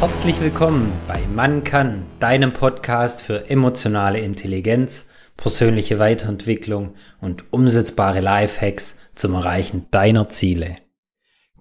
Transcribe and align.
Herzlich 0.00 0.40
willkommen 0.40 0.90
bei 1.06 1.20
Mann 1.26 1.62
kann, 1.62 2.06
deinem 2.20 2.54
Podcast 2.54 3.20
für 3.20 3.50
emotionale 3.50 4.18
Intelligenz, 4.18 5.10
persönliche 5.36 5.98
Weiterentwicklung 5.98 6.94
und 7.20 7.52
umsetzbare 7.52 8.20
Lifehacks 8.20 8.96
zum 9.14 9.34
Erreichen 9.34 9.88
deiner 9.90 10.30
Ziele. 10.30 10.76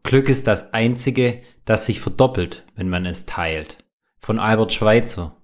Glück 0.04 0.30
ist 0.30 0.48
das 0.48 0.74
einzige, 0.74 1.42
das 1.66 1.86
sich 1.86 2.00
verdoppelt, 2.00 2.64
wenn 2.78 2.88
man 2.88 3.06
es 3.06 3.26
teilt. 3.26 3.80
Von 4.20 4.40
Albert 4.40 4.72
Schweitzer. 4.72 5.36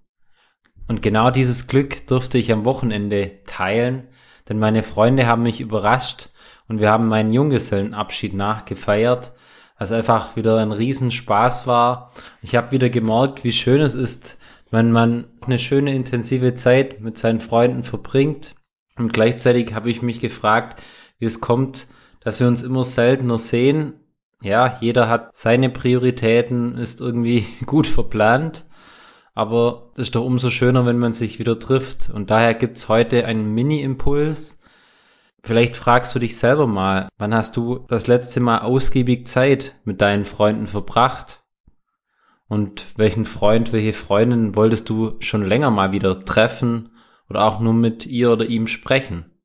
Und 0.88 1.02
genau 1.02 1.32
dieses 1.32 1.68
Glück 1.68 2.07
durfte 2.07 2.38
ich 2.38 2.50
am 2.54 2.64
Wochenende 2.64 3.43
teilen, 3.46 4.07
denn 4.48 4.57
meine 4.57 4.84
Freunde 4.84 5.27
haben 5.27 5.43
mich 5.43 5.59
überrascht 5.59 6.30
und 6.70 6.80
wir 6.80 6.91
haben 6.91 7.09
meinen 7.09 7.34
Junggesellenabschied 7.34 8.34
nachgefeiert 8.34 9.34
was 9.77 9.91
einfach 9.91 10.35
wieder 10.35 10.57
ein 10.57 10.71
Riesenspaß 10.71 11.67
war. 11.67 12.11
Ich 12.41 12.55
habe 12.55 12.71
wieder 12.71 12.89
gemerkt, 12.89 13.43
wie 13.43 13.52
schön 13.52 13.81
es 13.81 13.93
ist, 13.93 14.38
wenn 14.71 14.91
man 14.91 15.25
eine 15.41 15.59
schöne 15.59 15.93
intensive 15.93 16.53
Zeit 16.53 17.01
mit 17.01 17.17
seinen 17.17 17.41
Freunden 17.41 17.84
verbringt. 17.84 18.55
Und 18.98 19.11
gleichzeitig 19.13 19.73
habe 19.73 19.89
ich 19.89 20.01
mich 20.01 20.20
gefragt, 20.20 20.81
wie 21.20 21.25
es 21.25 21.41
kommt, 21.41 21.88
dass 22.21 22.39
wir 22.39 22.48
uns 22.48 22.63
immer 22.63 22.84
seltener 22.84 23.38
sehen. 23.38 23.93
Ja, 24.41 24.77
jeder 24.79 25.09
hat 25.09 25.35
seine 25.35 25.70
Prioritäten, 25.70 26.77
ist 26.77 27.01
irgendwie 27.01 27.45
gut 27.65 27.87
verplant. 27.87 28.65
Aber 29.34 29.91
es 29.95 30.03
ist 30.03 30.15
doch 30.15 30.23
umso 30.23 30.49
schöner, 30.49 30.85
wenn 30.85 30.98
man 30.98 31.13
sich 31.13 31.39
wieder 31.39 31.59
trifft. 31.59 32.09
Und 32.09 32.29
daher 32.29 32.53
gibt's 32.53 32.87
heute 32.87 33.26
einen 33.26 33.53
Mini-Impuls, 33.53 34.59
Vielleicht 35.45 35.76
fragst 35.76 36.16
du 36.16 36.17
dich 36.17 36.40
selber 36.40 36.66
mal, 36.66 37.08
wann 37.20 37.35
hast 37.35 37.55
du 37.55 37.85
das 37.88 38.08
letzte 38.08 38.40
Mal 38.40 38.62
ausgiebig 38.62 39.27
Zeit 39.27 39.76
mit 39.84 40.01
deinen 40.01 40.26
Freunden 40.26 40.65
verbracht? 40.65 41.43
Und 42.48 42.88
welchen 42.96 43.26
Freund, 43.26 43.71
welche 43.71 43.93
Freundin 43.93 44.55
wolltest 44.55 44.90
du 44.90 45.18
schon 45.20 45.46
länger 45.46 45.70
mal 45.70 45.91
wieder 45.91 46.26
treffen 46.26 46.90
oder 47.29 47.43
auch 47.43 47.60
nur 47.60 47.73
mit 47.73 48.07
ihr 48.07 48.32
oder 48.32 48.48
ihm 48.48 48.66
sprechen? 48.66 49.40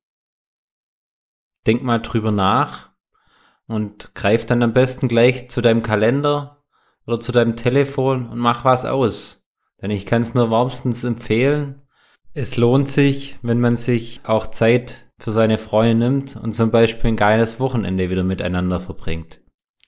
Denk 1.67 1.83
mal 1.83 1.99
drüber 1.99 2.31
nach 2.31 2.89
und 3.67 4.15
greif 4.15 4.47
dann 4.47 4.63
am 4.63 4.73
besten 4.73 5.07
gleich 5.07 5.51
zu 5.51 5.61
deinem 5.61 5.83
Kalender 5.83 6.63
oder 7.05 7.19
zu 7.19 7.31
deinem 7.31 7.57
Telefon 7.57 8.27
und 8.27 8.39
mach 8.39 8.65
was 8.65 8.85
aus. 8.85 9.45
Denn 9.83 9.91
ich 9.91 10.07
kann 10.07 10.23
es 10.23 10.33
nur 10.33 10.49
warmstens 10.49 11.03
empfehlen. 11.03 11.83
Es 12.33 12.57
lohnt 12.57 12.89
sich, 12.89 13.37
wenn 13.43 13.61
man 13.61 13.77
sich 13.77 14.21
auch 14.23 14.47
Zeit 14.47 15.10
für 15.21 15.29
seine 15.29 15.59
Freunde 15.59 15.93
nimmt 15.93 16.35
und 16.35 16.55
zum 16.55 16.71
Beispiel 16.71 17.11
ein 17.11 17.15
geiles 17.15 17.59
Wochenende 17.59 18.09
wieder 18.09 18.23
miteinander 18.23 18.79
verbringt. 18.79 19.39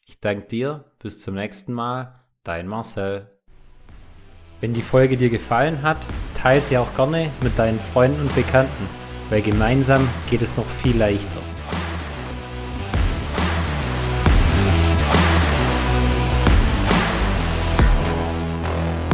Ich 0.05 0.19
danke 0.19 0.45
dir, 0.45 0.85
bis 0.99 1.19
zum 1.21 1.33
nächsten 1.33 1.73
Mal, 1.73 2.19
dein 2.43 2.67
Marcel. 2.67 3.31
Wenn 4.61 4.75
die 4.75 4.83
Folge 4.83 5.17
dir 5.17 5.31
gefallen 5.31 5.81
hat, 5.81 5.97
teile 6.39 6.61
sie 6.61 6.77
auch 6.77 6.95
gerne 6.95 7.31
mit 7.41 7.57
deinen 7.57 7.79
Freunden 7.79 8.21
und 8.21 8.35
Bekannten, 8.35 8.87
weil 9.31 9.41
gemeinsam 9.41 10.07
geht 10.29 10.43
es 10.43 10.55
noch 10.55 10.67
viel 10.67 10.97
leichter. 10.97 11.41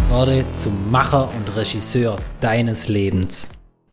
Werde 0.10 0.44
zum 0.56 0.92
Macher 0.92 1.30
und 1.34 1.56
Regisseur 1.56 2.18
deines 2.42 2.90
Lebens. 2.90 3.50